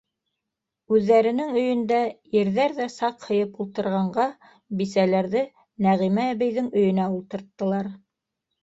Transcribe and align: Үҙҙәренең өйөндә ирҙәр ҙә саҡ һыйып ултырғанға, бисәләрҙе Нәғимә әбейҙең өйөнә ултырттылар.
Үҙҙәренең 0.95 1.51
өйөндә 1.63 1.99
ирҙәр 2.41 2.73
ҙә 2.79 2.89
саҡ 2.95 3.27
һыйып 3.29 3.61
ултырғанға, 3.67 4.27
бисәләрҙе 4.81 5.47
Нәғимә 5.91 6.29
әбейҙең 6.35 6.75
өйөнә 6.83 7.09
ултырттылар. 7.17 7.97